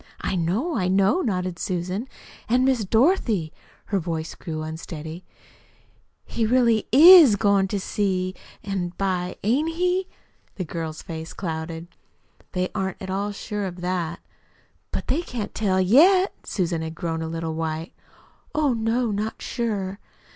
[0.21, 2.07] "I know, I know," nodded Susan.
[2.49, 3.53] "An' Miss Dorothy"
[3.89, 5.23] her voice grew unsteady
[6.25, 8.33] "he really IS goin' to see
[8.63, 10.07] by an' by, ain't he?"
[10.55, 11.87] The girl's face clouded.
[12.53, 14.19] "They aren't at all sure of that."
[14.89, 17.93] "But they can't tell YET?" Susan had grown a little white.
[18.55, 19.99] "Oh, no, not sure."